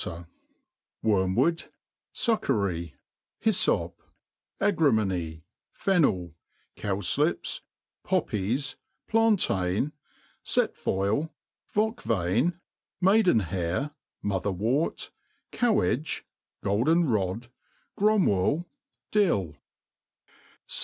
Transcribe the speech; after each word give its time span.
Seed^ 0.01 0.25
Wormwood, 1.03 1.65
Succory, 2.11 2.95
Hyfop, 3.45 3.93
Agrimony, 4.59 5.43
Fennel, 5.71 6.33
Cowflips, 6.75 7.61
Poppies, 8.03 8.77
Plantain, 9.07 9.91
Setfoyl,' 10.43 11.29
Vocvain, 11.75 12.59
Maidenhair, 12.99 13.91
Motherwort, 14.25 15.11
Cawagit, 15.51 16.23
Golden 16.63 17.07
rod, 17.07 17.49
Gromwell, 17.95 18.65
pill. 19.11 19.55